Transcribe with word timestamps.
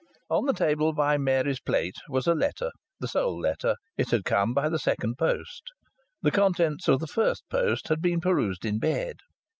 On 0.31 0.45
the 0.47 0.53
table 0.53 0.93
by 0.93 1.19
Mary's 1.19 1.59
plate 1.59 1.97
was 2.09 2.25
a 2.25 2.33
letter, 2.33 2.71
the 2.99 3.07
sole 3.07 3.39
letter. 3.39 3.75
It 3.97 4.09
had 4.09 4.25
come 4.25 4.51
by 4.51 4.67
the 4.67 4.79
second 4.79 5.19
post. 5.19 5.61
The 6.23 6.31
contents 6.31 6.87
of 6.87 6.99
the 6.99 7.05
first 7.05 7.43
post 7.51 7.89
had 7.89 8.01
been 8.01 8.19
perused 8.19 8.65
in 8.65 8.79
bed. 8.79 9.17